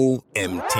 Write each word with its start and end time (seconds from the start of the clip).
OMT. 0.00 0.74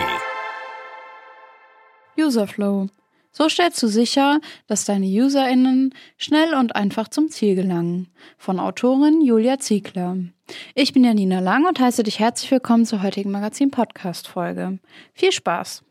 Userflow. 2.19 2.87
So 3.33 3.50
stellst 3.50 3.83
du 3.83 3.87
sicher, 3.87 4.41
dass 4.67 4.87
deine 4.87 5.04
UserInnen 5.04 5.95
schnell 6.17 6.54
und 6.54 6.75
einfach 6.75 7.08
zum 7.08 7.28
Ziel 7.28 7.54
gelangen. 7.54 8.09
Von 8.38 8.59
Autorin 8.59 9.20
Julia 9.20 9.59
Ziegler. 9.59 10.16
Ich 10.75 10.95
bin 10.95 11.04
Janina 11.04 11.41
Lang 11.41 11.66
und 11.66 11.79
heiße 11.79 12.02
dich 12.02 12.18
herzlich 12.18 12.50
willkommen 12.50 12.86
zur 12.86 13.02
heutigen 13.02 13.30
Magazin-Podcast-Folge. 13.30 14.79
Viel 15.12 15.32
Spaß! 15.32 15.82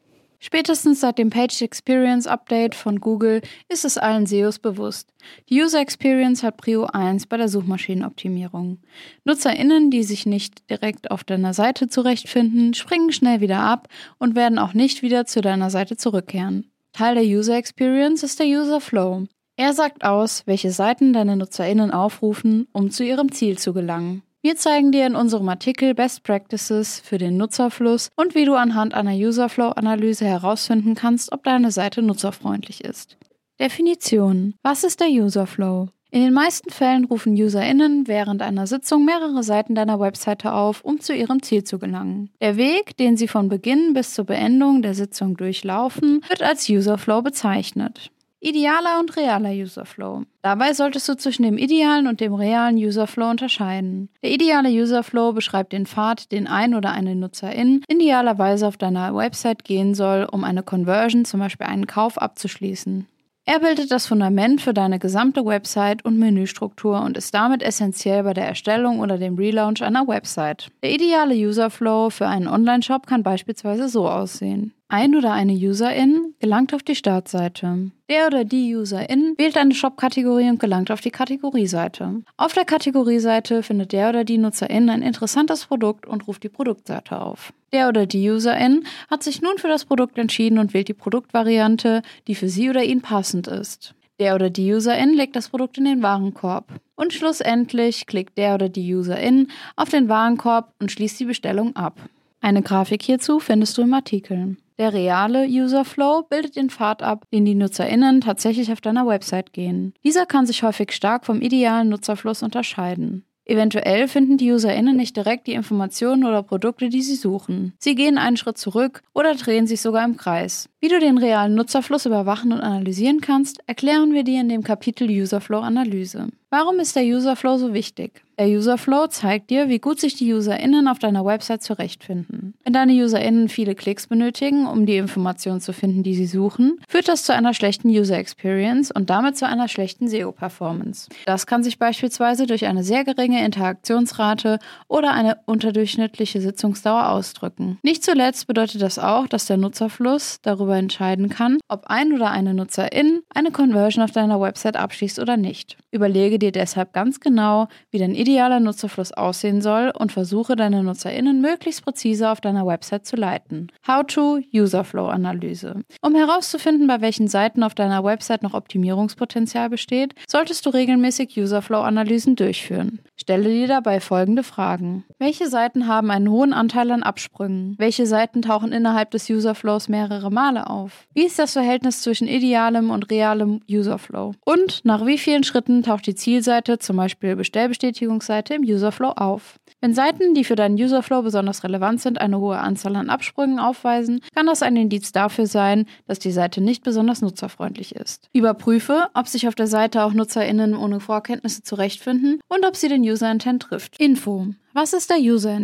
Spätestens 0.42 1.02
seit 1.02 1.18
dem 1.18 1.30
Page 1.30 1.62
Experience 1.62 2.26
Update 2.26 2.74
von 2.74 3.02
Google 3.02 3.42
ist 3.68 3.84
es 3.84 3.98
allen 3.98 4.26
SEOs 4.26 4.60
bewusst. 4.60 5.14
Die 5.50 5.62
User 5.62 5.82
Experience 5.82 6.44
hat 6.44 6.56
Prio 6.56 6.86
1 6.86 7.28
bei 7.28 7.36
der 7.36 7.50
Suchmaschinenoptimierung. 7.50 8.80
NutzerInnen, 9.26 9.92
die 9.92 10.04
sich 10.04 10.26
nicht 10.26 10.70
direkt 10.70 11.12
auf 11.12 11.26
deiner 11.26 11.54
Seite 11.54 11.90
zurechtfinden, 11.90 12.74
springen 12.74 13.12
schnell 13.12 13.42
wieder 13.42 13.60
ab 13.60 13.90
und 14.18 14.36
werden 14.36 14.60
auch 14.60 14.74
nicht 14.74 15.02
wieder 15.02 15.26
zu 15.26 15.42
deiner 15.42 15.70
Seite 15.70 15.98
zurückkehren. 15.98 16.72
Teil 16.94 17.16
der 17.16 17.26
User 17.26 17.58
Experience 17.58 18.24
ist 18.24 18.40
der 18.40 18.48
User 18.48 18.80
Flow. 18.80 19.26
Er 19.58 19.74
sagt 19.74 20.06
aus, 20.06 20.44
welche 20.46 20.72
Seiten 20.72 21.12
deine 21.12 21.36
NutzerInnen 21.36 21.92
aufrufen, 21.92 22.70
um 22.72 22.92
zu 22.92 23.04
ihrem 23.04 23.34
Ziel 23.34 23.58
zu 23.58 23.74
gelangen. 23.74 24.24
Wir 24.42 24.56
zeigen 24.56 24.94
dir 24.94 25.06
in 25.06 25.18
unserem 25.18 25.50
Artikel 25.50 25.94
Best 25.94 26.24
Practices 26.24 27.02
für 27.02 27.18
den 27.18 27.36
Nutzerfluss 27.36 28.08
und 28.16 28.36
wie 28.36 28.46
du 28.46 28.54
anhand 28.56 28.94
einer 28.94 29.12
Userflow-Analyse 29.12 30.24
herausfinden 30.24 30.96
kannst, 30.96 31.34
ob 31.34 31.44
deine 31.44 31.72
Seite 31.72 32.02
nutzerfreundlich 32.02 32.86
ist. 32.86 33.18
Definition. 33.60 34.56
Was 34.64 34.86
ist 34.86 35.02
der 35.02 35.10
Userflow? 35.10 35.90
In 36.10 36.22
den 36.22 36.34
meisten 36.34 36.70
Fällen 36.70 37.04
rufen 37.04 37.34
UserInnen 37.34 38.08
während 38.08 38.42
einer 38.42 38.66
Sitzung 38.66 39.04
mehrere 39.04 39.44
Seiten 39.44 39.76
deiner 39.76 40.00
Webseite 40.00 40.54
auf, 40.54 40.86
um 40.86 41.02
zu 41.02 41.14
ihrem 41.14 41.44
Ziel 41.44 41.66
zu 41.66 41.78
gelangen. 41.78 42.30
Der 42.40 42.56
Weg, 42.56 42.96
den 42.96 43.18
sie 43.18 43.28
von 43.28 43.50
Beginn 43.50 43.94
bis 43.94 44.14
zur 44.14 44.24
Beendung 44.24 44.82
der 44.82 44.94
Sitzung 44.94 45.36
durchlaufen, 45.36 46.22
wird 46.30 46.44
als 46.44 46.70
Userflow 46.70 47.22
bezeichnet. 47.22 48.10
Idealer 48.42 49.00
und 49.00 49.18
realer 49.18 49.52
Userflow. 49.52 50.24
Dabei 50.42 50.74
solltest 50.74 51.10
du 51.10 51.18
zwischen 51.18 51.44
dem 51.44 51.58
idealen 51.58 52.08
und 52.08 52.22
dem 52.22 52.34
realen 52.34 52.78
Userflow 52.78 53.30
unterscheiden. 53.30 54.10
Der 54.24 54.32
ideale 54.32 54.70
Userflow 54.70 55.34
beschreibt 55.34 55.74
den 55.74 55.86
Pfad, 55.86 56.32
den 56.32 56.48
ein 56.48 56.74
oder 56.74 56.92
eine 56.92 57.16
Nutzerin 57.16 57.84
idealerweise 57.90 58.66
auf 58.66 58.78
deiner 58.78 59.14
Website 59.14 59.66
gehen 59.66 59.94
soll, 59.94 60.26
um 60.32 60.46
eine 60.46 60.64
Conversion, 60.64 61.26
zum 61.26 61.42
Beispiel 61.42 61.68
einen 61.68 61.86
Kauf, 61.86 62.18
abzuschließen. 62.18 63.08
Er 63.46 63.60
bildet 63.60 63.92
das 63.92 64.06
Fundament 64.06 64.62
für 64.62 64.74
deine 64.74 65.00
gesamte 65.00 65.44
Website 65.44 66.06
und 66.06 66.20
Menüstruktur 66.20 67.02
und 67.02 67.18
ist 67.18 67.34
damit 67.34 67.64
essentiell 67.64 68.24
bei 68.24 68.34
der 68.34 68.48
Erstellung 68.48 69.00
oder 69.00 69.18
dem 69.18 69.36
Relaunch 69.36 69.84
einer 69.84 70.08
Website. 70.08 70.70
Der 70.84 70.92
ideale 70.92 71.34
Userflow 71.34 72.10
für 72.10 72.28
einen 72.28 72.48
Online-Shop 72.48 73.08
kann 73.08 73.24
beispielsweise 73.24 73.90
so 73.90 74.08
aussehen. 74.08 74.74
Ein 74.92 75.16
oder 75.16 75.34
eine 75.34 75.54
Userin 75.54 76.34
gelangt 76.40 76.74
auf 76.74 76.82
die 76.82 76.96
Startseite. 76.96 77.92
Der 78.10 78.26
oder 78.26 78.44
die 78.44 78.76
Userin 78.76 79.36
wählt 79.38 79.56
eine 79.56 79.76
Shop-Kategorie 79.76 80.50
und 80.50 80.60
gelangt 80.60 80.90
auf 80.90 81.00
die 81.00 81.12
Kategorieseite. 81.12 82.24
Auf 82.38 82.54
der 82.54 82.66
Kategorieseite 82.66 83.62
findet 83.62 83.92
der 83.92 84.10
oder 84.10 84.24
die 84.24 84.40
Nutzerin 84.40 84.90
ein 84.90 85.04
interessantes 85.04 85.68
Produkt 85.68 86.08
und 86.08 86.28
ruft 86.28 86.42
die 86.42 86.50
Produktseite 86.50 87.22
auf. 87.22 87.54
Der 87.72 87.88
oder 87.88 88.08
die 88.08 88.32
Userin 88.32 88.84
hat 89.12 89.22
sich 89.22 89.44
nun 89.44 89.60
für 89.60 89.68
das 89.68 89.86
Produkt 89.86 90.18
entschieden 90.18 90.58
und 90.58 90.74
wählt 90.74 90.88
die 90.88 90.96
Produktvariante, 90.96 92.02
die 92.26 92.34
für 92.34 92.50
sie 92.50 92.72
oder 92.72 92.84
ihn 92.84 93.02
passend 93.02 93.48
ist. 93.48 93.94
Der 94.20 94.34
oder 94.34 94.50
die 94.50 94.74
Userin 94.74 95.14
legt 95.14 95.36
das 95.36 95.50
Produkt 95.50 95.78
in 95.78 95.86
den 95.86 96.02
Warenkorb. 96.02 96.66
Und 96.96 97.14
schlussendlich 97.14 98.08
klickt 98.08 98.40
der 98.40 98.56
oder 98.56 98.70
die 98.70 98.96
Userin 98.96 99.50
auf 99.76 99.90
den 99.90 100.10
Warenkorb 100.10 100.74
und 100.80 100.92
schließt 100.92 101.20
die 101.20 101.26
Bestellung 101.26 101.76
ab. 101.76 101.94
Eine 102.42 102.64
Grafik 102.64 103.04
hierzu 103.04 103.40
findest 103.40 103.78
du 103.78 103.84
im 103.84 103.94
Artikel. 103.94 104.58
Der 104.80 104.94
reale 104.94 105.46
Userflow 105.46 106.24
bildet 106.30 106.56
den 106.56 106.70
Pfad 106.70 107.04
ab, 107.04 107.26
den 107.34 107.44
die 107.44 107.54
NutzerInnen 107.54 108.22
tatsächlich 108.22 108.72
auf 108.72 108.80
deiner 108.80 109.06
Website 109.06 109.52
gehen. 109.52 109.94
Dieser 110.06 110.26
kann 110.26 110.46
sich 110.46 110.64
häufig 110.64 110.94
stark 110.94 111.26
vom 111.26 111.42
idealen 111.42 111.90
Nutzerfluss 111.90 112.44
unterscheiden. 112.44 113.26
Eventuell 113.44 114.08
finden 114.08 114.38
die 114.38 114.52
UserInnen 114.52 114.96
nicht 114.96 115.18
direkt 115.18 115.48
die 115.48 115.54
Informationen 115.54 116.24
oder 116.24 116.44
Produkte, 116.44 116.88
die 116.88 117.02
sie 117.02 117.16
suchen. 117.16 117.74
Sie 117.78 117.96
gehen 117.96 118.18
einen 118.18 118.38
Schritt 118.38 118.58
zurück 118.58 119.02
oder 119.14 119.36
drehen 119.36 119.68
sich 119.68 119.82
sogar 119.82 120.06
im 120.06 120.16
Kreis. 120.16 120.70
Wie 120.82 120.88
du 120.88 120.98
den 121.02 121.18
realen 121.18 121.56
Nutzerfluss 121.56 122.06
überwachen 122.06 122.54
und 122.54 122.62
analysieren 122.62 123.20
kannst, 123.20 123.60
erklären 123.68 124.14
wir 124.14 124.24
dir 124.24 124.40
in 124.40 124.48
dem 124.48 124.64
Kapitel 124.64 125.10
Userflow 125.10 125.60
Analyse. 125.60 126.30
Warum 126.52 126.80
ist 126.80 126.96
der 126.96 127.04
Userflow 127.04 127.58
so 127.58 127.74
wichtig? 127.74 128.24
Der 128.40 128.48
Userflow 128.48 129.08
zeigt 129.08 129.50
dir, 129.50 129.68
wie 129.68 129.80
gut 129.80 130.00
sich 130.00 130.16
die 130.16 130.34
UserInnen 130.34 130.88
auf 130.88 130.98
deiner 130.98 131.26
Website 131.26 131.62
zurechtfinden. 131.62 132.54
Wenn 132.64 132.72
deine 132.72 132.94
UserInnen 132.94 133.50
viele 133.50 133.76
Klicks 133.76 134.08
benötigen, 134.08 134.66
um 134.66 134.86
die 134.86 134.96
Informationen 134.96 135.60
zu 135.60 135.74
finden, 135.74 136.04
die 136.04 136.16
sie 136.16 136.26
suchen, 136.26 136.80
führt 136.88 137.10
das 137.10 137.24
zu 137.24 137.34
einer 137.34 137.54
schlechten 137.54 137.90
User 137.90 138.18
Experience 138.18 138.92
und 138.92 139.10
damit 139.10 139.38
zu 139.38 139.46
einer 139.46 139.68
schlechten 139.68 140.08
SEO-Performance. 140.08 141.10
Das 141.26 141.48
kann 141.48 141.64
sich 141.64 141.78
beispielsweise 141.78 142.48
durch 142.48 142.66
eine 142.66 142.84
sehr 142.84 143.04
geringe 143.04 143.44
Interaktionsrate 143.44 144.60
oder 144.88 145.12
eine 145.12 145.38
unterdurchschnittliche 145.46 146.40
Sitzungsdauer 146.40 147.10
ausdrücken. 147.10 147.78
Nicht 147.84 148.06
zuletzt 148.06 148.48
bedeutet 148.48 148.82
das 148.82 148.98
auch, 148.98 149.28
dass 149.28 149.48
der 149.48 149.58
Nutzerfluss 149.58 150.40
darüber 150.42 150.69
entscheiden 150.76 151.30
kann, 151.30 151.58
ob 151.68 151.88
ein 151.88 152.14
oder 152.14 152.32
eine 152.32 152.54
Nutzerin 152.54 153.22
eine 153.34 153.52
Conversion 153.52 154.04
auf 154.04 154.12
deiner 154.12 154.40
Website 154.40 154.78
abschließt 154.78 155.20
oder 155.20 155.38
nicht. 155.38 155.78
Überlege 155.92 156.38
dir 156.38 156.52
deshalb 156.52 156.94
ganz 156.94 157.20
genau, 157.20 157.68
wie 157.90 157.98
dein 157.98 158.14
idealer 158.14 158.60
Nutzerfluss 158.60 159.12
aussehen 159.12 159.62
soll 159.62 159.92
und 159.98 160.12
versuche 160.12 160.56
deine 160.56 160.84
NutzerInnen 160.84 161.42
möglichst 161.42 161.84
präzise 161.84 162.30
auf 162.30 162.42
deiner 162.42 162.66
Website 162.66 163.06
zu 163.06 163.16
leiten. 163.16 163.72
How-to 163.88 164.40
Userflow 164.54 165.08
Analyse. 165.08 165.82
Um 166.02 166.16
herauszufinden, 166.16 166.88
bei 166.88 167.02
welchen 167.02 167.28
Seiten 167.28 167.64
auf 167.64 167.74
deiner 167.74 168.04
Website 168.04 168.44
noch 168.44 168.54
Optimierungspotenzial 168.54 169.70
besteht, 169.70 170.14
solltest 170.28 170.66
du 170.66 170.70
regelmäßig 170.70 171.36
Userflow 171.38 171.82
Analysen 171.82 172.36
durchführen. 172.36 173.00
Stelle 173.16 173.50
dir 173.50 173.68
dabei 173.68 174.00
folgende 174.00 174.44
Fragen. 174.44 175.06
Welche 175.18 175.48
Seiten 175.48 175.88
haben 175.88 176.12
einen 176.12 176.30
hohen 176.30 176.54
Anteil 176.54 176.92
an 176.92 177.04
Absprüngen? 177.04 177.76
Welche 177.78 178.06
Seiten 178.06 178.42
tauchen 178.42 178.72
innerhalb 178.72 179.12
des 179.12 179.30
Userflows 179.30 179.90
mehrere 179.90 180.32
Male 180.32 180.59
auf? 180.68 181.08
Wie 181.16 181.26
ist 181.26 181.40
das 181.40 181.54
Verhältnis 181.54 182.02
zwischen 182.02 182.28
idealem 182.28 182.92
und 182.92 183.10
realem 183.10 183.62
Userflow? 183.70 184.34
Und 184.46 184.86
nach 184.86 185.06
wie 185.08 185.18
vielen 185.18 185.44
Schritten 185.44 185.82
taucht 185.82 186.06
die 186.06 186.16
Zielseite, 186.16 186.78
zum 186.78 186.98
Beispiel 186.98 187.36
Bestellbestätigung, 187.36 188.20
Verlinkungsseite 188.20 188.54
im 188.56 188.64
Userflow 188.64 189.12
auf. 189.16 189.60
Wenn 189.82 189.94
Seiten, 189.94 190.34
die 190.34 190.44
für 190.44 190.56
deinen 190.56 190.76
Userflow 190.76 191.22
besonders 191.22 191.64
relevant 191.64 192.02
sind, 192.02 192.20
eine 192.20 192.40
hohe 192.40 192.58
Anzahl 192.58 192.96
an 192.96 193.10
Absprüngen 193.10 193.60
aufweisen, 193.60 194.20
kann 194.36 194.46
das 194.46 194.62
ein 194.62 194.76
Indiz 194.76 195.12
dafür 195.12 195.48
sein, 195.48 195.86
dass 196.08 196.20
die 196.20 196.32
Seite 196.32 196.62
nicht 196.62 196.84
besonders 196.84 197.22
nutzerfreundlich 197.22 197.96
ist. 197.96 198.30
Überprüfe, 198.34 199.08
ob 199.14 199.28
sich 199.28 199.48
auf 199.48 199.56
der 199.56 199.68
Seite 199.68 200.04
auch 200.04 200.14
NutzerInnen 200.14 200.76
ohne 200.76 201.00
Vorkenntnisse 201.00 201.64
zurechtfinden 201.64 202.42
und 202.50 202.66
ob 202.66 202.76
sie 202.76 202.90
den 202.90 203.02
User 203.02 203.32
Intent 203.32 203.64
trifft. 203.64 204.00
Info. 204.00 204.48
Was 204.74 204.94
ist 204.94 205.10
der 205.10 205.20
User 205.20 205.56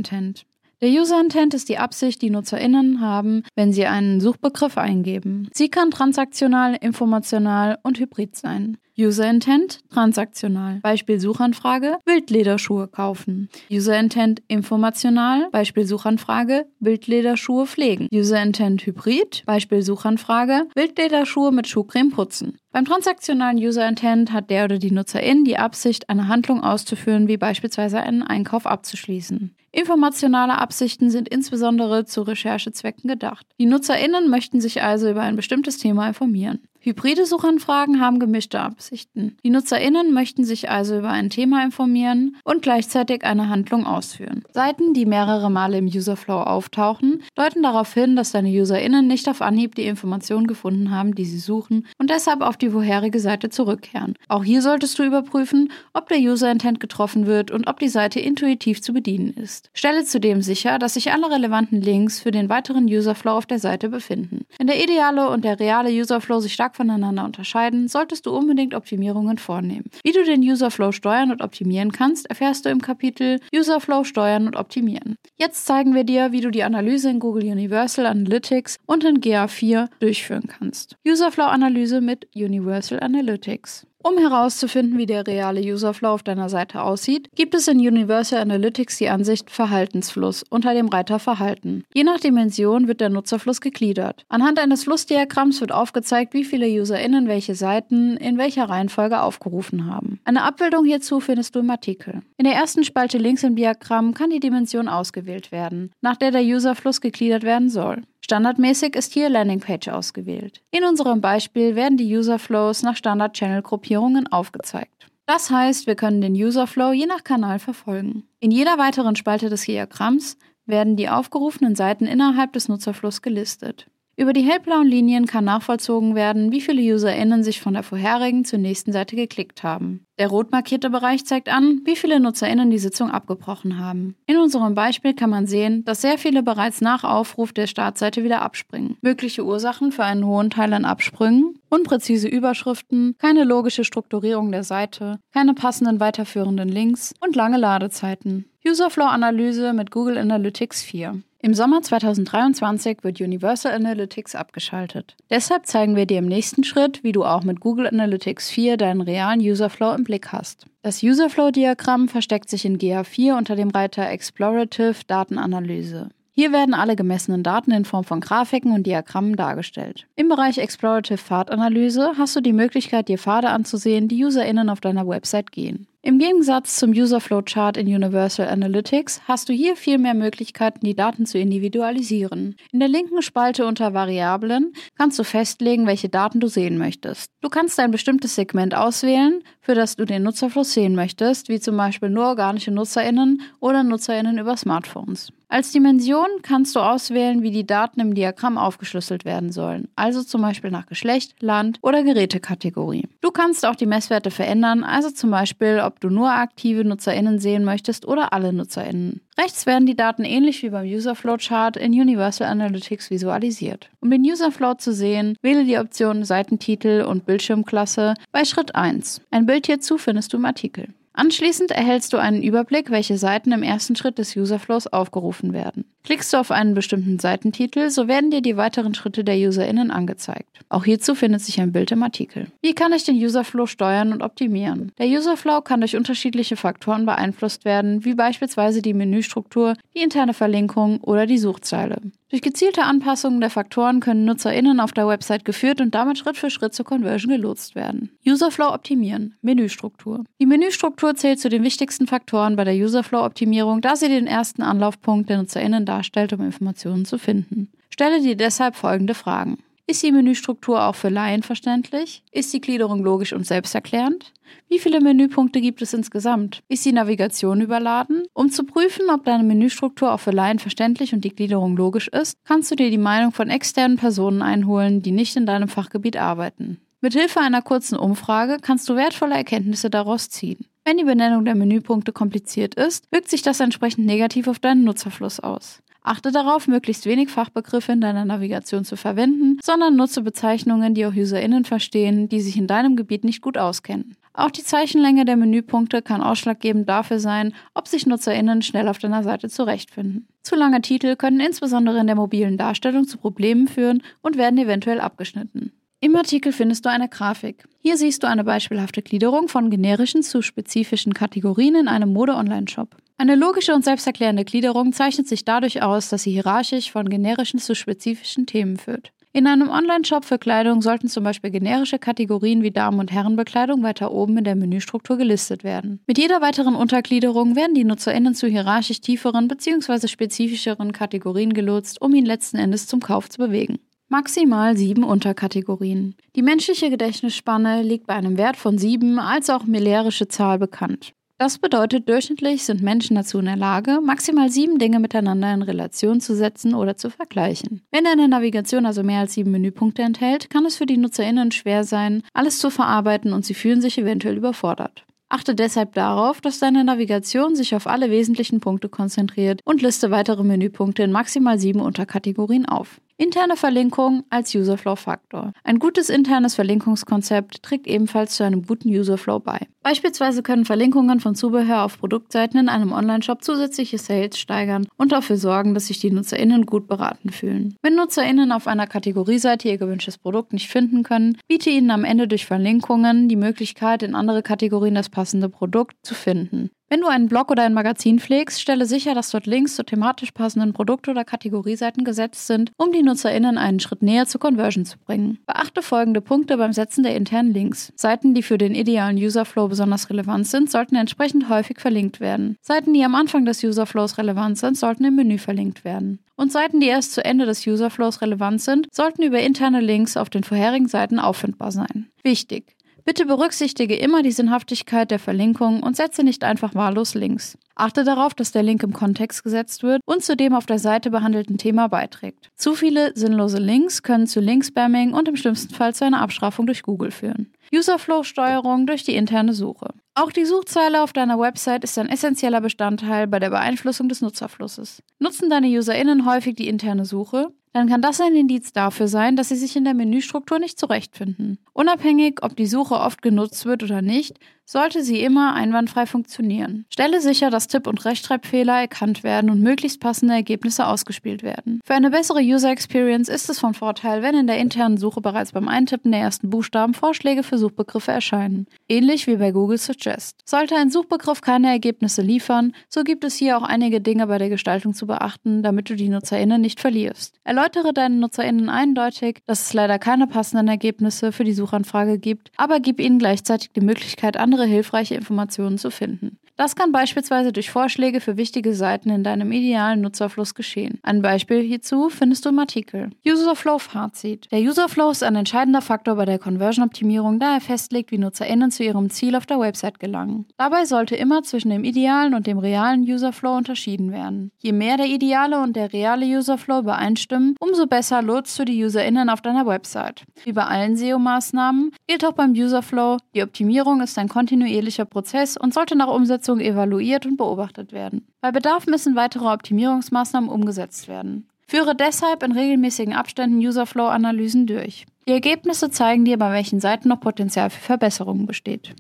Der 0.86 0.94
User 0.94 1.20
Intent 1.20 1.56
ist 1.56 1.68
die 1.68 1.80
Absicht, 1.80 2.22
die 2.22 2.30
NutzerInnen 2.30 3.02
haben, 3.02 3.42
wenn 3.56 3.74
sie 3.74 3.88
einen 3.88 4.22
Suchbegriff 4.22 4.78
eingeben. 4.78 5.50
Sie 5.52 5.70
kann 5.70 5.90
transaktional, 5.90 6.76
informational 6.80 7.80
und 7.82 8.00
hybrid 8.00 8.36
sein. 8.36 8.78
User 8.96 9.28
Intent 9.28 9.80
transaktional. 9.92 10.80
Beispiel 10.82 11.20
Suchanfrage 11.20 11.98
Wildlederschuhe 12.06 12.88
kaufen. 12.88 13.50
User 13.70 14.00
Intent 14.00 14.44
informational. 14.48 15.50
Beispiel 15.52 15.88
Suchanfrage 15.88 16.68
Wildlederschuhe 16.80 17.66
pflegen. 17.66 18.08
User 18.14 18.42
Intent 18.42 18.86
Hybrid. 18.86 19.42
Beispiel 19.48 19.82
Suchanfrage 19.82 20.68
Wildlederschuhe 20.76 21.52
mit 21.52 21.68
Schuhcreme 21.68 22.12
putzen. 22.12 22.60
Beim 22.72 22.86
transaktionalen 22.86 23.58
User 23.58 23.88
Intent 23.88 24.32
hat 24.32 24.50
der 24.50 24.66
oder 24.66 24.78
die 24.78 24.92
Nutzerin 24.92 25.46
die 25.46 25.58
Absicht, 25.58 26.10
eine 26.10 26.28
Handlung 26.28 26.64
auszuführen, 26.64 27.28
wie 27.28 27.38
beispielsweise 27.38 28.00
einen 28.00 28.22
Einkauf 28.22 28.66
abzuschließen. 28.66 29.56
Informationale 29.76 30.58
Absichten 30.58 31.10
sind 31.10 31.28
insbesondere 31.28 32.06
zu 32.06 32.22
Recherchezwecken 32.22 33.10
gedacht. 33.10 33.46
Die 33.60 33.66
NutzerInnen 33.66 34.30
möchten 34.30 34.62
sich 34.62 34.82
also 34.82 35.10
über 35.10 35.22
ein 35.22 35.36
bestimmtes 35.36 35.78
Thema 35.78 36.08
informieren. 36.08 36.66
Hybride 36.86 37.26
Suchanfragen 37.26 38.00
haben 38.00 38.20
gemischte 38.20 38.60
Absichten. 38.60 39.36
Die 39.44 39.50
NutzerInnen 39.50 40.14
möchten 40.14 40.46
sich 40.46 40.70
also 40.70 41.00
über 41.00 41.10
ein 41.10 41.32
Thema 41.32 41.64
informieren 41.64 42.38
und 42.44 42.62
gleichzeitig 42.62 43.26
eine 43.26 43.50
Handlung 43.50 43.88
ausführen. 43.88 44.44
Seiten, 44.54 44.94
die 44.94 45.08
mehrere 45.08 45.50
Male 45.50 45.80
im 45.80 45.88
Userflow 45.88 46.42
auftauchen, 46.42 47.24
deuten 47.34 47.64
darauf 47.64 47.92
hin, 47.92 48.16
dass 48.16 48.34
deine 48.34 48.50
UserInnen 48.50 49.08
nicht 49.08 49.28
auf 49.28 49.42
Anhieb 49.42 49.74
die 49.74 49.88
Informationen 49.88 50.46
gefunden 50.46 50.92
haben, 50.92 51.16
die 51.16 51.26
sie 51.26 51.40
suchen 51.40 51.88
und 51.98 52.12
deshalb 52.12 52.42
auf 52.42 52.56
die 52.56 52.70
vorherige 52.70 53.20
Seite 53.20 53.50
zurückkehren. 53.50 54.14
Auch 54.28 54.44
hier 54.44 54.62
solltest 54.62 55.00
du 55.00 55.04
überprüfen, 55.06 55.72
ob 55.94 56.08
der 56.10 56.20
User-Intent 56.20 56.80
getroffen 56.80 57.26
wird 57.26 57.50
und 57.50 57.68
ob 57.68 57.80
die 57.80 57.90
Seite 57.90 58.20
intuitiv 58.20 58.84
zu 58.84 58.94
bedienen 58.94 59.34
ist. 59.34 59.72
Stelle 59.74 60.06
zudem 60.06 60.44
sicher, 60.44 60.78
dass 60.78 60.94
sich 60.94 61.12
alle 61.12 61.32
relevanten 61.32 61.82
Links 61.82 62.20
für 62.20 62.30
den 62.30 62.48
weiteren 62.48 62.86
Userflow 62.86 63.32
auf 63.32 63.48
der 63.48 63.58
Seite 63.58 63.90
befinden. 63.90 64.46
Wenn 64.60 64.68
der 64.68 64.84
ideale 64.84 65.32
und 65.32 65.44
der 65.44 65.60
reale 65.60 65.90
Userflow 65.90 66.42
sich 66.42 66.54
stark 66.54 66.75
voneinander 66.76 67.26
unterscheiden, 67.26 67.88
solltest 67.88 68.26
du 68.26 68.36
unbedingt 68.36 68.76
Optimierungen 68.76 69.38
vornehmen. 69.38 69.86
Wie 70.04 70.12
du 70.12 70.24
den 70.24 70.42
Userflow 70.42 70.92
steuern 70.92 71.32
und 71.32 71.42
optimieren 71.42 71.92
kannst, 71.92 72.30
erfährst 72.30 72.66
du 72.66 72.70
im 72.70 72.82
Kapitel 72.82 73.40
Userflow 73.54 74.04
steuern 74.04 74.46
und 74.48 74.56
optimieren. 74.56 75.16
Jetzt 75.38 75.66
zeigen 75.66 75.96
wir 75.96 76.04
dir, 76.04 76.32
wie 76.32 76.42
du 76.42 76.52
die 76.52 76.64
Analyse 76.64 77.10
in 77.10 77.20
Google 77.20 77.44
Universal 77.44 78.06
Analytics 78.06 78.78
und 78.86 79.04
in 79.04 79.20
GA4 79.20 79.90
durchführen 80.00 80.48
kannst. 80.48 80.98
Userflow-Analyse 81.08 82.02
mit 82.02 82.28
Universal 82.36 83.00
Analytics. 83.00 83.88
Um 84.08 84.20
herauszufinden, 84.20 85.00
wie 85.00 85.08
der 85.08 85.26
reale 85.26 85.62
Userflow 85.62 86.10
auf 86.10 86.22
deiner 86.22 86.48
Seite 86.48 86.84
aussieht, 86.84 87.28
gibt 87.34 87.56
es 87.56 87.68
in 87.68 87.80
Universal 87.80 88.40
Analytics 88.40 89.00
die 89.00 89.10
Ansicht 89.10 89.50
Verhaltensfluss 89.50 90.44
unter 90.48 90.76
dem 90.76 90.90
Reiter 90.90 91.18
Verhalten. 91.18 91.86
Je 91.92 92.04
nach 92.04 92.20
Dimension 92.20 92.88
wird 92.88 93.02
der 93.02 93.10
Nutzerfluss 93.10 93.62
gegliedert. 93.62 94.24
Anhand 94.30 94.60
eines 94.60 94.84
Flussdiagramms 94.84 95.60
wird 95.60 95.72
aufgezeigt, 95.72 96.36
wie 96.36 96.44
viele 96.44 96.68
UserInnen 96.68 97.28
welche 97.28 97.56
Seiten 97.56 98.16
in 98.18 98.38
welcher 98.38 98.70
Reihenfolge 98.70 99.20
aufgerufen 99.22 99.88
haben. 99.88 100.20
Eine 100.24 100.44
Abbildung 100.44 100.86
hierzu 100.86 101.20
findest 101.20 101.56
du 101.56 101.62
im 101.62 101.70
Artikel. 101.72 102.22
In 102.38 102.46
der 102.46 102.54
ersten 102.54 102.84
Spalte 102.84 103.18
links 103.18 103.42
im 103.42 103.56
Diagramm 103.56 104.14
kann 104.14 104.30
die 104.30 104.40
Dimension 104.40 104.88
ausgewählt 104.88 105.52
werden, 105.52 105.92
nach 106.02 106.18
der 106.18 106.30
der 106.30 106.44
Userfluss 106.44 107.02
gegliedert 107.02 107.42
werden 107.42 107.70
soll. 107.70 108.04
Standardmäßig 108.26 108.96
ist 108.96 109.14
hier 109.14 109.30
Landingpage 109.30 109.88
ausgewählt. 109.90 110.64
In 110.72 110.84
unserem 110.84 111.22
Beispiel 111.22 111.76
werden 111.76 111.96
die 111.96 112.18
Userflows 112.18 112.82
nach 112.82 112.96
Standard-Channel-Gruppierungen 112.96 114.26
aufgezeigt. 114.26 115.12
Das 115.28 115.52
heißt, 115.52 115.86
wir 115.86 115.94
können 115.94 116.22
den 116.22 116.34
Userflow 116.34 116.92
je 116.92 117.06
nach 117.06 117.24
Kanal 117.24 117.60
verfolgen. 117.60 118.24
In 118.40 118.50
jeder 118.50 118.80
weiteren 118.80 119.16
Spalte 119.16 119.50
des 119.50 119.66
Diagramms 119.66 120.40
werden 120.66 120.96
die 120.96 121.08
aufgerufenen 121.08 121.76
Seiten 121.76 122.08
innerhalb 122.08 122.52
des 122.54 122.68
Nutzerflusses 122.68 123.22
gelistet. 123.22 123.86
Über 124.18 124.32
die 124.32 124.44
hellblauen 124.44 124.88
Linien 124.88 125.26
kann 125.26 125.44
nachvollzogen 125.44 126.16
werden, 126.16 126.54
wie 126.54 126.62
viele 126.62 126.82
UserInnen 126.94 127.44
sich 127.44 127.60
von 127.60 127.74
der 127.74 127.84
vorherigen 127.84 128.46
zur 128.46 128.60
nächsten 128.60 128.94
Seite 128.94 129.18
geklickt 129.18 129.62
haben. 129.62 130.06
Der 130.18 130.30
rot 130.30 130.54
markierte 130.54 130.90
Bereich 130.90 131.26
zeigt 131.26 131.50
an, 131.50 131.82
wie 131.84 131.98
viele 131.98 132.22
NutzerInnen 132.22 132.70
die 132.70 132.78
Sitzung 132.78 133.12
abgebrochen 133.12 133.78
haben. 133.78 134.16
In 134.26 134.38
unserem 134.38 134.74
Beispiel 134.74 135.14
kann 135.14 135.30
man 135.30 135.48
sehen, 135.48 135.84
dass 135.84 136.02
sehr 136.02 136.18
viele 136.18 136.44
bereits 136.44 136.80
nach 136.80 137.04
Aufruf 137.04 137.52
der 137.52 137.68
Startseite 137.68 138.24
wieder 138.24 138.42
abspringen. 138.42 138.96
Mögliche 139.02 139.44
Ursachen 139.44 139.92
für 139.92 140.06
einen 140.06 140.26
hohen 140.26 140.50
Teil 140.50 140.72
an 140.72 140.86
Absprüngen, 140.86 141.55
unpräzise 141.70 142.28
Überschriften, 142.28 143.16
keine 143.18 143.44
logische 143.44 143.84
Strukturierung 143.84 144.52
der 144.52 144.64
Seite, 144.64 145.20
keine 145.34 145.54
passenden 145.54 146.00
weiterführenden 146.00 146.70
Links 146.70 147.14
und 147.22 147.36
lange 147.36 147.58
Ladezeiten. 147.58 148.46
Userflow-Analyse 148.68 149.74
mit 149.74 149.92
Google 149.92 150.18
Analytics 150.18 150.84
4. 150.84 151.22
Im 151.46 151.54
Sommer 151.54 151.84
2023 151.84 153.04
wird 153.04 153.22
Universal 153.22 153.74
Analytics 153.74 154.34
abgeschaltet. 154.34 155.16
Deshalb 155.30 155.68
zeigen 155.68 155.96
wir 155.96 156.08
dir 156.08 156.18
im 156.18 156.26
nächsten 156.26 156.64
Schritt, 156.64 157.04
wie 157.04 157.12
du 157.12 157.24
auch 157.24 157.44
mit 157.44 157.60
Google 157.60 157.86
Analytics 157.86 158.50
4 158.50 158.78
deinen 158.78 159.02
realen 159.02 159.42
Userflow 159.42 159.94
im 159.94 160.04
Blick 160.04 160.32
hast. 160.32 160.66
Das 160.82 161.04
Userflow-Diagramm 161.04 162.08
versteckt 162.08 162.50
sich 162.50 162.66
in 162.66 162.80
GA4 162.80 163.38
unter 163.38 163.56
dem 163.56 163.70
Reiter 163.70 164.10
Explorative 164.10 164.96
Datenanalyse. 165.06 166.10
Hier 166.38 166.52
werden 166.52 166.74
alle 166.74 166.98
gemessenen 166.98 167.44
Daten 167.44 167.72
in 167.72 167.86
Form 167.86 168.04
von 168.04 168.20
Grafiken 168.20 168.74
und 168.74 168.86
Diagrammen 168.86 169.38
dargestellt. 169.38 170.06
Im 170.18 170.28
Bereich 170.28 170.58
Explorative 170.58 171.18
Pfadanalyse 171.18 172.16
hast 172.18 172.36
du 172.36 172.42
die 172.42 172.52
Möglichkeit, 172.52 173.08
dir 173.08 173.18
Pfade 173.18 173.52
anzusehen, 173.52 174.10
die 174.10 174.26
UserInnen 174.26 174.68
auf 174.68 174.82
deiner 174.82 175.08
Website 175.08 175.54
gehen. 175.54 175.88
Im 176.02 176.20
Gegensatz 176.20 176.76
zum 176.76 176.92
Userflow 176.92 177.42
Chart 177.42 177.78
in 177.78 177.88
Universal 177.88 178.50
Analytics 178.50 179.22
hast 179.30 179.48
du 179.48 179.54
hier 179.54 179.78
viel 179.78 179.98
mehr 179.98 180.14
Möglichkeiten, 180.14 180.86
die 180.86 180.94
Daten 180.94 181.26
zu 181.26 181.40
individualisieren. 181.40 182.58
In 182.74 182.80
der 182.80 182.90
linken 182.90 183.22
Spalte 183.22 183.66
unter 183.66 183.94
Variablen 183.94 184.74
kannst 184.98 185.18
du 185.18 185.24
festlegen, 185.24 185.88
welche 185.88 186.10
Daten 186.10 186.42
du 186.42 186.48
sehen 186.48 186.78
möchtest. 186.78 187.32
Du 187.42 187.48
kannst 187.48 187.80
ein 187.80 187.92
bestimmtes 187.92 188.36
Segment 188.36 188.76
auswählen, 188.76 189.42
für 189.62 189.74
das 189.74 189.96
du 189.96 190.04
den 190.04 190.24
Nutzerfluss 190.24 190.74
sehen 190.74 190.96
möchtest, 190.96 191.48
wie 191.48 191.62
zum 191.62 191.78
Beispiel 191.78 192.10
nur 192.10 192.26
organische 192.26 192.72
NutzerInnen 192.72 193.42
oder 193.62 193.84
NutzerInnen 193.84 194.38
über 194.38 194.58
Smartphones. 194.58 195.32
Als 195.48 195.72
Dimension 195.72 196.26
kannst 196.42 196.76
du 196.76 196.80
auswählen, 196.80 197.44
wie 197.44 197.52
die 197.52 197.68
Daten 197.68 198.00
im 198.00 198.16
Diagramm 198.16 198.58
aufgeschlüsselt 198.58 199.26
werden 199.26 199.52
sollen, 199.52 199.88
also 199.96 200.24
zum 200.24 200.42
Beispiel 200.42 200.72
nach 200.72 200.88
Geschlecht, 200.88 201.36
Land 201.42 201.78
oder 201.82 202.04
Gerätekategorie. 202.04 203.08
Du 203.22 203.30
kannst 203.30 203.66
auch 203.66 203.76
die 203.76 203.86
Messwerte 203.86 204.32
verändern, 204.32 204.84
also 204.84 205.12
zum 205.12 205.30
Beispiel, 205.30 205.82
ob 205.84 206.00
du 206.00 206.10
nur 206.10 206.32
aktive 206.32 206.84
NutzerInnen 206.84 207.40
sehen 207.40 207.64
möchtest 207.64 208.08
oder 208.08 208.34
alle 208.34 208.54
NutzerInnen. 208.54 209.22
Rechts 209.38 209.66
werden 209.66 209.86
die 209.86 209.96
Daten 209.96 210.24
ähnlich 210.24 210.64
wie 210.64 210.70
beim 210.70 210.86
Userflow 210.86 211.38
Chart 211.38 211.78
in 211.78 211.92
Universal 211.92 212.48
Analytics 212.48 213.12
visualisiert. 213.12 213.90
Um 214.00 214.10
den 214.10 214.22
Userflow 214.22 214.76
zu 214.76 214.94
sehen, 214.94 215.38
wähle 215.42 215.66
die 215.66 215.78
Option 215.78 216.24
Seitentitel 216.24 217.06
und 217.08 217.26
Bildschirmklasse 217.26 218.16
bei 218.32 218.46
Schritt 218.46 218.74
1. 218.74 219.22
Ein 219.32 219.46
Bild 219.46 219.68
hierzu 219.68 219.98
findest 219.98 220.34
du 220.34 220.38
im 220.38 220.46
Artikel. 220.46 220.88
Anschließend 221.16 221.72
erhältst 221.72 222.12
du 222.12 222.18
einen 222.18 222.44
Überblick, 222.44 222.92
welche 222.92 223.18
Seiten 223.18 223.54
im 223.54 223.64
ersten 223.64 223.96
Schritt 223.96 224.18
des 224.18 224.36
Userflows 224.36 224.88
aufgerufen 224.88 225.54
werden. 225.54 225.86
Klickst 226.04 226.34
du 226.34 226.38
auf 226.38 226.52
einen 226.52 226.74
bestimmten 226.74 227.20
Seitentitel, 227.20 227.90
so 227.90 228.08
werden 228.10 228.32
dir 228.32 228.42
die 228.42 228.58
weiteren 228.58 228.94
Schritte 228.94 229.24
der 229.24 229.38
UserInnen 229.38 229.92
angezeigt. 229.92 230.60
Auch 230.68 230.84
hierzu 230.84 231.16
findet 231.16 231.42
sich 231.42 231.60
ein 231.62 231.72
Bild 231.72 231.92
im 231.92 232.04
Artikel. 232.04 232.48
Wie 232.62 232.76
kann 232.76 232.92
ich 232.92 233.06
den 233.06 233.16
Userflow 233.16 233.66
steuern 233.66 234.12
und 234.12 234.22
optimieren? 234.22 234.92
Der 234.98 235.08
Userflow 235.08 235.62
kann 235.62 235.80
durch 235.80 235.96
unterschiedliche 235.96 236.58
Faktoren 236.58 237.06
beeinflusst 237.06 237.64
werden, 237.64 238.04
wie 238.04 238.14
beispielsweise 238.14 238.82
die 238.82 238.94
Menüstruktur, 238.94 239.76
die 239.96 240.02
interne 240.02 240.34
Verlinkung 240.34 241.00
oder 241.00 241.26
die 241.26 241.38
Suchzeile. 241.38 242.02
Durch 242.36 242.42
gezielte 242.42 242.84
Anpassungen 242.84 243.40
der 243.40 243.50
Faktoren 243.50 244.02
können 244.02 244.26
NutzerInnen 244.26 244.82
auf 244.82 244.92
der 244.92 245.08
Website 245.08 245.46
geführt 245.46 245.80
und 245.80 245.96
damit 245.96 246.18
Schritt 246.18 246.36
für 246.36 246.50
Schritt 246.50 246.74
zur 246.74 246.84
Conversion 246.84 247.32
gelotst 247.32 247.76
werden. 247.76 248.10
Userflow 248.28 248.74
optimieren. 248.74 249.38
Menüstruktur. 249.42 250.26
Die 250.42 250.46
Menüstruktur 250.46 251.16
zählt 251.16 251.40
zu 251.40 251.48
den 251.48 251.64
wichtigsten 251.64 252.08
Faktoren 252.08 252.58
bei 252.58 252.66
der 252.66 252.74
Userflow-Optimierung, 252.74 253.80
da 253.80 253.96
sie 253.96 254.10
den 254.10 254.28
ersten 254.28 254.64
Anlaufpunkt 254.64 255.30
der 255.30 255.38
NutzerInnen 255.38 255.86
darstellt, 255.86 256.34
um 256.34 256.42
Informationen 256.42 257.06
zu 257.06 257.18
finden. 257.18 257.72
Stelle 257.90 258.20
dir 258.20 258.36
deshalb 258.36 258.76
folgende 258.76 259.14
Fragen. 259.14 259.60
Ist 259.88 260.02
die 260.02 260.12
Menüstruktur 260.12 260.84
auch 260.84 260.96
für 260.96 261.10
Laien 261.10 261.44
verständlich? 261.44 262.24
Ist 262.32 262.52
die 262.54 262.62
Gliederung 262.62 263.04
logisch 263.04 263.34
und 263.34 263.46
selbsterklärend? 263.46 264.34
Wie 264.68 264.80
viele 264.80 265.00
Menüpunkte 265.00 265.62
gibt 265.62 265.80
es 265.84 265.94
insgesamt? 265.94 266.64
Ist 266.68 266.86
die 266.86 266.92
Navigation 266.92 267.62
überladen? 267.62 268.24
Um 268.34 268.50
zu 268.50 268.64
prüfen, 268.64 269.12
ob 269.12 269.26
deine 269.26 269.44
Menüstruktur 269.44 270.12
auch 270.12 270.20
für 270.20 270.32
Laien 270.32 270.58
verständlich 270.58 271.14
und 271.14 271.24
die 271.24 271.36
Gliederung 271.36 271.78
logisch 271.78 272.08
ist, 272.08 272.36
kannst 272.46 272.72
du 272.72 272.76
dir 272.76 272.90
die 272.90 272.98
Meinung 272.98 273.32
von 273.32 273.52
externen 273.52 273.98
Personen 273.98 274.42
einholen, 274.42 275.04
die 275.04 275.12
nicht 275.12 275.36
in 275.36 275.46
deinem 275.46 275.68
Fachgebiet 275.68 276.18
arbeiten. 276.18 276.80
Mit 277.02 277.14
Hilfe 277.14 277.42
einer 277.42 277.62
kurzen 277.62 277.96
Umfrage 277.96 278.58
kannst 278.60 278.90
du 278.90 278.96
wertvolle 278.96 279.36
Erkenntnisse 279.36 279.92
daraus 279.92 280.30
ziehen. 280.30 280.66
Wenn 280.88 280.98
die 280.98 281.04
Benennung 281.04 281.46
der 281.46 281.56
Menüpunkte 281.56 282.14
kompliziert 282.14 282.76
ist, 282.76 283.12
wirkt 283.12 283.28
sich 283.28 283.42
das 283.42 283.60
entsprechend 283.60 284.06
negativ 284.06 284.48
auf 284.48 284.60
deinen 284.60 284.84
Nutzerfluss 284.84 285.40
aus. 285.40 285.82
Achte 286.04 286.32
darauf, 286.32 286.68
möglichst 286.68 287.08
wenig 287.08 287.30
Fachbegriffe 287.30 287.92
in 287.92 288.02
deiner 288.02 288.24
Navigation 288.24 288.86
zu 288.86 288.96
verwenden, 288.96 289.58
sondern 289.64 289.96
nutze 289.96 290.22
Bezeichnungen, 290.22 290.94
die 290.94 291.08
auch 291.08 291.16
UserInnen 291.16 291.66
verstehen, 291.66 292.30
die 292.30 292.40
sich 292.40 292.58
in 292.58 292.68
deinem 292.68 292.96
Gebiet 292.96 293.24
nicht 293.24 293.42
gut 293.42 293.58
auskennen. 293.58 294.16
Auch 294.32 294.52
die 294.52 294.64
Zeichenlänge 294.64 295.26
der 295.26 295.38
Menüpunkte 295.38 296.04
kann 296.04 296.22
ausschlaggebend 296.22 296.88
dafür 296.88 297.18
sein, 297.18 297.56
ob 297.74 297.88
sich 297.88 298.06
NutzerInnen 298.06 298.62
schnell 298.62 298.88
auf 298.88 299.00
deiner 299.00 299.24
Seite 299.24 299.50
zurechtfinden. 299.50 300.28
Zu 300.44 300.56
lange 300.56 300.82
Titel 300.82 301.16
können 301.16 301.40
insbesondere 301.40 301.98
in 301.98 302.06
der 302.06 302.16
mobilen 302.16 302.58
Darstellung 302.58 303.08
zu 303.08 303.18
Problemen 303.18 303.68
führen 303.68 304.04
und 304.22 304.38
werden 304.38 304.60
eventuell 304.60 305.00
abgeschnitten. 305.00 305.72
Im 306.02 306.16
Artikel 306.16 306.52
findest 306.52 306.86
du 306.86 306.90
eine 306.90 307.10
Grafik. 307.10 307.66
Hier 307.82 307.98
siehst 307.98 308.22
du 308.22 308.28
eine 308.28 308.44
beispielhafte 308.44 309.02
Gliederung 309.02 309.48
von 309.48 309.70
generischen 309.70 310.24
zu 310.24 310.42
spezifischen 310.42 311.14
Kategorien 311.14 311.76
in 311.76 311.88
einem 311.88 312.14
Mode-Online-Shop. 312.14 312.96
Eine 313.18 313.36
logische 313.36 313.74
und 313.74 313.86
selbsterklärende 313.86 314.44
Gliederung 314.44 314.92
zeichnet 314.92 315.28
sich 315.28 315.46
dadurch 315.46 315.82
aus, 315.82 316.10
dass 316.10 316.24
sie 316.24 316.32
hierarchisch 316.32 316.92
von 316.92 317.10
generischen 317.10 317.60
zu 317.60 317.74
spezifischen 317.74 318.46
Themen 318.46 318.78
führt. 318.78 319.14
In 319.36 319.48
einem 319.48 319.70
Online-Shop 319.70 320.24
für 320.24 320.38
Kleidung 320.38 320.82
sollten 320.82 321.10
zum 321.10 321.26
Beispiel 321.26 321.52
generische 321.52 322.00
Kategorien 322.00 322.64
wie 322.64 322.72
Damen- 322.72 323.00
und 323.00 323.12
Herrenbekleidung 323.12 323.84
weiter 323.84 324.12
oben 324.12 324.38
in 324.38 324.46
der 324.46 324.56
Menüstruktur 324.56 325.18
gelistet 325.18 325.66
werden. 325.66 326.00
Mit 326.08 326.18
jeder 326.18 326.40
weiteren 326.40 326.76
Untergliederung 326.76 327.58
werden 327.58 327.74
die 327.74 327.84
NutzerInnen 327.84 328.34
zu 328.34 328.48
hierarchisch 328.48 329.02
tieferen 329.02 329.50
bzw. 329.50 330.08
spezifischeren 330.08 330.94
Kategorien 330.94 331.54
gelotst, 331.54 332.02
um 332.02 332.16
ihn 332.16 332.26
letzten 332.26 332.56
Endes 332.58 332.88
zum 332.88 333.02
Kauf 333.02 333.28
zu 333.28 333.40
bewegen. 333.40 333.80
Maximal 334.08 334.78
sieben 334.78 335.04
Unterkategorien. 335.04 336.14
Die 336.36 336.44
menschliche 336.44 336.92
Gedächtnisspanne 336.92 337.82
liegt 337.82 338.06
bei 338.06 338.14
einem 338.14 338.38
Wert 338.38 338.56
von 338.56 338.78
sieben 338.78 339.18
als 339.18 339.50
auch 339.50 339.64
milliarische 339.64 340.28
Zahl 340.28 340.60
bekannt. 340.60 341.14
Das 341.40 341.58
bedeutet, 341.58 342.08
durchschnittlich 342.08 342.64
sind 342.64 342.84
Menschen 342.84 343.16
dazu 343.16 343.40
in 343.40 343.46
der 343.46 343.56
Lage, 343.56 344.02
maximal 344.02 344.52
sieben 344.52 344.78
Dinge 344.78 345.00
miteinander 345.00 345.52
in 345.54 345.64
Relation 345.64 346.22
zu 346.22 346.36
setzen 346.36 346.76
oder 346.76 346.96
zu 346.96 347.10
vergleichen. 347.10 347.82
Wenn 347.92 348.04
deine 348.04 348.28
Navigation 348.28 348.86
also 348.86 349.02
mehr 349.02 349.22
als 349.22 349.34
sieben 349.34 349.50
Menüpunkte 349.50 350.04
enthält, 350.04 350.52
kann 350.52 350.68
es 350.68 350.78
für 350.78 350.86
die 350.86 350.98
NutzerInnen 350.98 351.52
schwer 351.52 351.84
sein, 351.84 352.22
alles 352.34 352.60
zu 352.60 352.70
verarbeiten 352.70 353.34
und 353.34 353.44
sie 353.44 353.56
fühlen 353.56 353.82
sich 353.82 353.98
eventuell 353.98 354.38
überfordert. 354.38 355.04
Achte 355.30 355.56
deshalb 355.56 355.94
darauf, 355.94 356.40
dass 356.40 356.60
deine 356.60 356.84
Navigation 356.84 357.56
sich 357.56 357.76
auf 357.76 357.88
alle 357.88 358.12
wesentlichen 358.12 358.60
Punkte 358.60 358.88
konzentriert 358.88 359.62
und 359.66 359.82
liste 359.82 360.12
weitere 360.12 360.44
Menüpunkte 360.44 361.02
in 361.02 361.12
maximal 361.12 361.58
sieben 361.58 361.82
Unterkategorien 361.82 362.68
auf. 362.68 363.02
Interne 363.18 363.56
Verlinkung 363.56 364.26
als 364.30 364.54
Userflow-Faktor. 364.54 365.54
Ein 365.64 365.80
gutes 365.80 366.10
internes 366.10 366.56
Verlinkungskonzept 366.56 367.64
trägt 367.64 367.88
ebenfalls 367.88 368.36
zu 368.36 368.44
einem 368.44 368.66
guten 368.66 368.90
Userflow 368.90 369.40
bei. 369.40 369.68
Beispielsweise 369.84 370.44
können 370.44 370.66
Verlinkungen 370.66 371.22
von 371.22 371.34
Zubehör 371.34 371.86
auf 371.86 371.98
Produktseiten 371.98 372.60
in 372.60 372.68
einem 372.68 372.92
Onlineshop 372.92 373.42
zusätzliche 373.42 374.00
Sales 374.00 374.38
steigern 374.38 374.86
und 374.98 375.14
dafür 375.14 375.38
sorgen, 375.38 375.74
dass 375.74 375.88
sich 375.88 376.00
die 376.00 376.12
NutzerInnen 376.12 376.66
gut 376.66 376.88
beraten 376.88 377.30
fühlen. 377.30 377.78
Wenn 377.82 377.96
NutzerInnen 377.96 378.52
auf 378.52 378.68
einer 378.68 378.86
Kategorieseite 378.86 379.70
ihr 379.70 379.78
gewünschtes 379.78 380.18
Produkt 380.18 380.52
nicht 380.52 380.68
finden 380.68 381.04
können, 381.04 381.38
biete 381.48 381.70
ihnen 381.70 381.92
am 381.92 382.04
Ende 382.04 382.28
durch 382.28 382.46
Verlinkungen 382.46 383.30
die 383.30 383.38
Möglichkeit, 383.38 384.04
in 384.04 384.14
andere 384.14 384.44
Kategorien 384.44 384.96
das 384.96 385.08
passende 385.08 385.48
Produkt 385.48 385.96
zu 386.04 386.16
finden. 386.16 386.70
Wenn 386.88 387.02
du 387.02 387.08
einen 387.08 387.30
Blog 387.30 387.50
oder 387.50 387.64
ein 387.64 387.74
Magazin 387.74 388.20
pflegst, 388.20 388.62
stelle 388.62 388.86
sicher, 388.86 389.16
dass 389.16 389.32
dort 389.32 389.48
Links 389.48 389.76
zu 389.76 389.84
thematisch 389.84 390.32
passenden 390.32 390.72
Produkt- 390.72 391.08
oder 391.08 391.26
Kategorieseiten 391.26 392.04
gesetzt 392.04 392.46
sind, 392.46 392.72
um 392.78 392.92
die 392.92 393.02
NutzerInnen 393.02 393.58
einen 393.58 393.80
Schritt 393.80 394.04
näher 394.04 394.28
zur 394.28 394.40
Conversion 394.40 394.86
zu 394.86 395.00
bringen. 395.00 395.40
Beachte 395.48 395.82
folgende 395.82 396.22
Punkte 396.22 396.58
beim 396.58 396.74
Setzen 396.74 397.02
der 397.02 397.16
internen 397.16 397.54
Links. 397.54 397.92
Seiten, 397.96 398.36
die 398.36 398.44
für 398.44 398.60
den 398.60 398.76
idealen 398.76 399.18
Userflow 399.18 399.68
besonders 399.68 400.12
relevant 400.12 400.46
sind, 400.46 400.70
sollten 400.70 400.96
entsprechend 400.96 401.50
häufig 401.50 401.80
verlinkt 401.80 402.20
werden. 402.20 402.56
Seiten, 402.62 402.94
die 402.94 403.04
am 403.04 403.16
Anfang 403.16 403.46
des 403.46 403.64
Userflows 403.64 404.20
relevant 404.20 404.60
sind, 404.60 404.78
sollten 404.78 405.06
im 405.06 405.16
Menü 405.16 405.40
verlinkt 405.40 405.86
werden. 405.86 406.20
Und 406.36 406.52
Seiten, 406.52 406.82
die 406.82 406.88
erst 406.88 407.14
zu 407.14 407.26
Ende 407.26 407.48
des 407.48 407.66
Userflows 407.66 408.22
relevant 408.22 408.62
sind, 408.62 408.88
sollten 408.92 409.24
über 409.24 409.40
interne 409.40 409.82
Links 409.82 410.18
auf 410.18 410.30
den 410.30 410.44
vorherigen 410.44 410.88
Seiten 410.88 411.18
auffindbar 411.18 411.72
sein. 411.72 412.10
Wichtig! 412.22 412.76
Bitte 413.08 413.28
berücksichtige 413.28 413.96
immer 413.96 414.24
die 414.24 414.32
Sinnhaftigkeit 414.32 415.12
der 415.12 415.20
Verlinkung 415.20 415.84
und 415.84 415.96
setze 415.96 416.24
nicht 416.24 416.44
einfach 416.44 416.74
wahllos 416.74 417.14
Links. 417.14 417.56
Achte 417.76 418.04
darauf, 418.04 418.34
dass 418.34 418.52
der 418.52 418.64
Link 418.64 418.82
im 418.82 418.94
Kontext 418.94 419.44
gesetzt 419.44 419.84
wird 419.84 420.02
und 420.06 420.24
zu 420.24 420.36
dem 420.36 420.56
auf 420.56 420.66
der 420.66 420.80
Seite 420.80 421.12
behandelten 421.12 421.60
Thema 421.60 421.88
beiträgt. 421.88 422.50
Zu 422.56 422.74
viele 422.74 423.16
sinnlose 423.16 423.60
Links 423.60 424.02
können 424.02 424.26
zu 424.26 424.40
Linkspamming 424.40 425.14
und 425.14 425.28
im 425.28 425.36
schlimmsten 425.36 425.76
Fall 425.76 425.94
zu 425.94 426.04
einer 426.04 426.20
Abstrafung 426.20 426.66
durch 426.66 426.82
Google 426.82 427.12
führen. 427.12 427.54
Userflow-Steuerung 427.72 428.88
durch 428.88 429.04
die 429.04 429.16
interne 429.16 429.54
Suche. 429.54 429.94
Auch 430.16 430.32
die 430.32 430.46
Suchzeile 430.46 431.04
auf 431.04 431.14
deiner 431.14 431.38
Website 431.38 431.84
ist 431.84 432.00
ein 432.00 432.10
essentieller 432.10 432.62
Bestandteil 432.62 433.28
bei 433.28 433.38
der 433.40 433.52
Beeinflussung 433.52 434.10
des 434.10 434.22
Nutzerflusses. 434.22 435.04
Nutzen 435.20 435.52
deine 435.52 435.68
UserInnen 435.68 436.26
häufig 436.26 436.56
die 436.56 436.68
interne 436.68 437.06
Suche? 437.06 437.52
Dann 437.76 437.90
kann 437.90 438.02
das 438.02 438.22
ein 438.22 438.34
Indiz 438.38 438.72
dafür 438.72 439.10
sein, 439.10 439.36
dass 439.36 439.50
sie 439.50 439.58
sich 439.58 439.76
in 439.76 439.84
der 439.84 439.94
Menüstruktur 439.94 440.60
nicht 440.60 440.80
zurechtfinden. 440.80 441.58
Unabhängig, 441.74 442.42
ob 442.42 442.56
die 442.56 442.68
Suche 442.68 442.96
oft 442.96 443.22
genutzt 443.22 443.66
wird 443.66 443.84
oder 443.84 444.02
nicht, 444.02 444.40
sollte 444.66 445.04
sie 445.04 445.22
immer 445.22 445.54
einwandfrei 445.54 446.06
funktionieren. 446.06 446.86
Stelle 446.90 447.22
sicher, 447.22 447.50
dass 447.50 447.68
Tipp- 447.68 447.88
und 447.88 448.04
Rechtschreibfehler 448.04 448.82
erkannt 448.82 449.24
werden 449.24 449.50
und 449.50 449.62
möglichst 449.62 450.00
passende 450.00 450.34
Ergebnisse 450.34 450.88
ausgespielt 450.88 451.44
werden. 451.44 451.80
Für 451.86 451.94
eine 451.94 452.10
bessere 452.10 452.40
User 452.40 452.72
Experience 452.72 453.30
ist 453.30 453.50
es 453.50 453.60
von 453.60 453.74
Vorteil, 453.74 454.22
wenn 454.22 454.36
in 454.36 454.48
der 454.48 454.58
internen 454.58 454.98
Suche 454.98 455.22
bereits 455.22 455.52
beim 455.52 455.68
Eintippen 455.68 456.12
der 456.12 456.22
ersten 456.22 456.50
Buchstaben 456.50 456.94
Vorschläge 456.94 457.44
für 457.44 457.58
Suchbegriffe 457.58 458.12
erscheinen. 458.12 458.66
Ähnlich 458.90 459.28
wie 459.28 459.38
bei 459.38 459.52
Google 459.52 459.78
Suggest. 459.78 460.38
Sollte 460.46 460.76
ein 460.76 460.90
Suchbegriff 460.90 461.42
keine 461.42 461.68
Ergebnisse 461.68 462.22
liefern, 462.22 462.74
so 462.90 463.04
gibt 463.04 463.24
es 463.24 463.36
hier 463.36 463.58
auch 463.58 463.64
einige 463.64 464.02
Dinge 464.02 464.28
bei 464.28 464.38
der 464.38 464.50
Gestaltung 464.50 464.94
zu 464.94 465.08
beachten, 465.08 465.62
damit 465.64 465.90
du 465.90 465.96
die 465.96 466.10
NutzerInnen 466.10 466.62
nicht 466.62 466.80
verlierst. 466.80 467.36
Erläutere 467.44 467.94
deinen 467.94 468.20
NutzerInnen 468.20 468.70
eindeutig, 468.70 469.42
dass 469.46 469.68
es 469.68 469.74
leider 469.74 470.00
keine 470.00 470.28
passenden 470.28 470.68
Ergebnisse 470.68 471.32
für 471.32 471.44
die 471.44 471.54
Suchanfrage 471.54 472.18
gibt, 472.18 472.52
aber 472.58 472.80
gib 472.80 473.00
ihnen 473.00 473.20
gleichzeitig 473.20 473.72
die 473.74 473.82
Möglichkeit, 473.82 474.38
andere 474.38 474.55
andere 474.56 474.68
hilfreiche 474.68 475.16
Informationen 475.16 475.78
zu 475.78 475.92
finden. 475.92 476.40
Das 476.58 476.78
kann 476.78 476.94
beispielsweise 476.94 477.52
durch 477.52 477.70
Vorschläge 477.70 478.22
für 478.22 478.38
wichtige 478.38 478.74
Seiten 478.76 479.10
in 479.10 479.26
deinem 479.26 479.52
idealen 479.52 480.00
Nutzerfluss 480.00 480.56
geschehen. 480.56 481.00
Ein 481.04 481.22
Beispiel 481.22 481.62
hierzu 481.62 482.08
findest 482.08 482.46
du 482.46 482.50
im 482.50 482.60
Artikel. 482.60 483.10
Userflow 483.28 483.78
Fazit. 483.78 484.50
Der 484.54 484.62
Userflow 484.62 485.12
ist 485.12 485.22
ein 485.22 485.36
entscheidender 485.36 485.82
Faktor 485.82 486.16
bei 486.16 486.24
der 486.24 486.40
Conversion-Optimierung, 486.40 487.40
da 487.40 487.56
er 487.56 487.62
festlegt, 487.62 488.12
wie 488.12 488.20
NutzerInnen 488.20 488.72
zu 488.72 488.86
ihrem 488.86 489.10
Ziel 489.10 489.36
auf 489.36 489.46
der 489.46 489.60
Website 489.60 490.00
gelangen. 490.00 490.46
Dabei 490.58 490.86
sollte 490.86 491.18
immer 491.18 491.44
zwischen 491.44 491.72
dem 491.72 491.84
idealen 491.84 492.34
und 492.34 492.48
dem 492.48 492.58
realen 492.58 493.02
Userflow 493.02 493.58
unterschieden 493.58 494.14
werden. 494.14 494.52
Je 494.60 494.72
mehr 494.72 494.96
der 494.96 495.08
ideale 495.08 495.60
und 495.62 495.76
der 495.76 495.92
reale 495.92 496.26
Userflow 496.26 496.80
übereinstimmen, 496.80 497.58
umso 497.60 497.86
besser 497.86 498.22
lotst 498.22 498.58
du 498.58 498.64
die 498.64 498.82
UserInnen 498.82 499.30
auf 499.30 499.42
deiner 499.42 499.66
Website. 499.66 500.24
Wie 500.46 500.54
bei 500.54 500.64
allen 500.64 500.96
SEO-Maßnahmen 500.96 501.92
gilt 502.08 502.24
auch 502.24 502.32
beim 502.32 502.54
Userflow, 502.54 503.18
die 503.34 503.44
Optimierung 503.44 504.00
ist 504.00 504.18
ein 504.18 504.30
kontinuierlicher 504.30 505.04
Prozess 505.04 505.58
und 505.58 505.74
sollte 505.74 505.98
nach 505.98 506.08
Umsetzung 506.08 506.45
Umsetzung 506.46 506.60
evaluiert 506.60 507.26
und 507.26 507.38
beobachtet 507.38 507.92
werden. 507.92 508.28
Bei 508.42 508.52
Bedarf 508.52 508.86
müssen 508.86 509.16
weitere 509.16 509.46
Optimierungsmaßnahmen 509.46 510.50
umgesetzt 510.50 511.08
werden. 511.08 511.48
Führe 511.68 511.96
deshalb 511.96 512.44
in 512.44 512.52
regelmäßigen 512.52 513.14
Abständen 513.14 513.58
Userflow-Analysen 513.58 514.68
durch. 514.68 515.06
Die 515.28 515.32
Ergebnisse 515.32 515.90
zeigen 515.90 516.26
dir, 516.26 516.38
bei 516.38 516.52
welchen 516.52 516.80
Seiten 516.80 517.10
noch 517.10 517.20
Potenzial 517.20 517.72
für 517.72 517.82
Verbesserungen 517.82 518.46
besteht. 518.46 518.94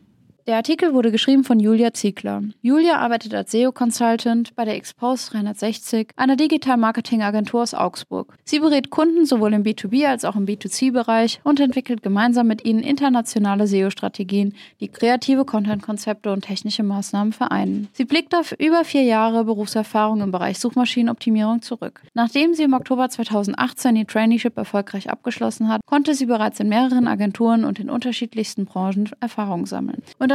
Der 0.48 0.58
Artikel 0.58 0.94
wurde 0.94 1.12
geschrieben 1.12 1.44
von 1.44 1.60
Julia 1.60 1.92
Ziegler. 1.92 2.44
Julia 2.62 3.00
arbeitet 3.00 3.34
als 3.34 3.50
SEO-Consultant 3.50 4.56
bei 4.56 4.64
der 4.64 4.76
Expose 4.76 5.32
360, 5.32 6.10
einer 6.18 6.36
Digital-Marketing-Agentur 6.36 7.64
aus 7.64 7.74
Augsburg. 7.74 8.38
Sie 8.44 8.60
berät 8.60 8.92
Kunden 8.92 9.26
sowohl 9.26 9.54
im 9.54 9.64
B2B 9.64 10.06
als 10.06 10.24
auch 10.24 10.36
im 10.36 10.46
B2C-Bereich 10.46 11.40
und 11.44 11.60
entwickelt 11.60 12.04
gemeinsam 12.04 12.46
mit 12.46 12.64
ihnen 12.64 12.84
internationale 12.84 13.66
SEO-Strategien, 13.66 14.54
die 14.80 14.88
kreative 14.88 15.46
Content-Konzepte 15.46 16.32
und 16.32 16.44
technische 16.44 16.84
Maßnahmen 16.84 17.34
vereinen. 17.34 17.88
Sie 17.94 18.06
blickt 18.06 18.36
auf 18.36 18.54
über 18.60 18.86
vier 18.86 19.02
Jahre 19.02 19.46
Berufserfahrung 19.46 20.22
im 20.22 20.30
Bereich 20.30 20.60
Suchmaschinenoptimierung 20.60 21.64
zurück. 21.64 22.04
Nachdem 22.14 22.54
sie 22.54 22.66
im 22.66 22.74
Oktober 22.74 23.10
2018 23.10 23.96
ihr 23.96 24.06
Traineeship 24.06 24.56
erfolgreich 24.56 25.10
abgeschlossen 25.10 25.70
hat, 25.70 25.82
konnte 25.88 26.14
sie 26.14 26.28
bereits 26.28 26.60
in 26.60 26.70
mehreren 26.70 27.08
Agenturen 27.08 27.66
und 27.66 27.80
in 27.80 27.90
unterschiedlichsten 27.90 28.66
Branchen 28.66 29.10
Erfahrung 29.22 29.66
sammeln. 29.66 30.04
Und 30.20 30.35